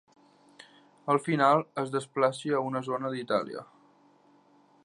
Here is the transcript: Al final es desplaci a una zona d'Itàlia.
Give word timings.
Al 1.15 1.21
final 1.27 1.61
es 1.83 1.93
desplaci 1.97 2.57
a 2.61 2.65
una 2.71 2.85
zona 2.91 3.15
d'Itàlia. 3.17 3.67